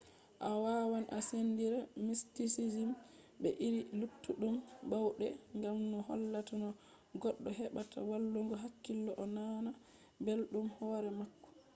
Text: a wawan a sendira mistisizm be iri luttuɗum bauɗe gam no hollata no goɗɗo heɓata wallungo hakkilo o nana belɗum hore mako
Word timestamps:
a 0.47 0.49
wawan 0.63 1.05
a 1.15 1.17
sendira 1.29 1.79
mistisizm 2.07 2.89
be 3.41 3.49
iri 3.67 3.81
luttuɗum 3.99 4.55
bauɗe 4.89 5.27
gam 5.61 5.77
no 5.91 5.97
hollata 6.07 6.53
no 6.61 6.67
goɗɗo 7.21 7.49
heɓata 7.59 7.97
wallungo 8.09 8.55
hakkilo 8.63 9.11
o 9.23 9.25
nana 9.35 9.71
belɗum 10.23 10.67
hore 10.77 11.09
mako 11.19 11.47